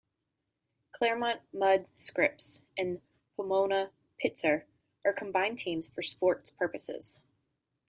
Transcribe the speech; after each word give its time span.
Claremont-Mudd-Scripps 0.93 2.59
and 2.75 3.03
Pomona-Pitzer 3.37 4.63
are 5.05 5.13
combined 5.13 5.59
teams 5.59 5.89
for 5.91 6.01
sports 6.01 6.49
purposes. 6.49 7.19